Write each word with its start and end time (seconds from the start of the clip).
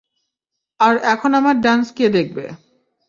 আর 0.79 0.93
এখন 1.05 1.31
আমার 1.33 1.55
ডান্স 1.59 1.85
কে 1.91 2.05
দেখবে? 2.09 2.45